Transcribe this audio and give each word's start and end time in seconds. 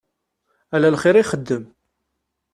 Ala 0.75 0.89
lxir 0.93 1.15
i 1.17 1.21
ixeddem. 1.23 1.63